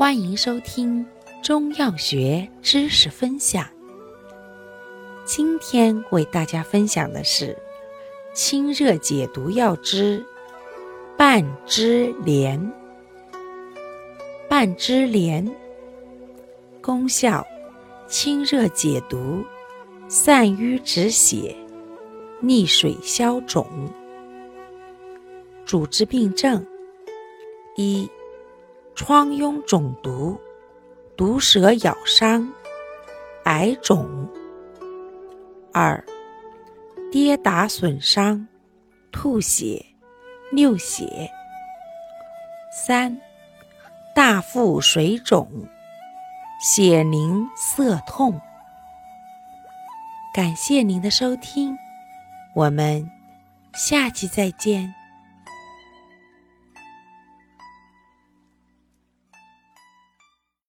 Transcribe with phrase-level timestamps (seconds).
[0.00, 1.06] 欢迎收听
[1.42, 3.68] 中药学知识分享。
[5.26, 7.54] 今天为大家分享的是
[8.32, 10.24] 清热解毒药之
[11.18, 12.72] 半枝莲。
[14.48, 15.46] 半枝莲
[16.80, 17.46] 功效：
[18.08, 19.44] 清热解毒，
[20.08, 21.54] 散瘀止血，
[22.40, 23.66] 利水消肿。
[25.66, 26.66] 主治病症：
[27.76, 28.08] 一。
[29.02, 30.38] 疮痈肿毒、
[31.16, 32.52] 毒蛇咬伤、
[33.44, 34.04] 癌肿；
[35.72, 36.04] 二、
[37.10, 38.46] 跌打损伤、
[39.10, 39.82] 吐血、
[40.52, 41.30] 尿血；
[42.70, 43.18] 三、
[44.14, 45.48] 大腹水肿、
[46.60, 48.38] 血凝涩痛。
[50.34, 51.74] 感谢您的收听，
[52.52, 53.10] 我们
[53.72, 54.94] 下期再见。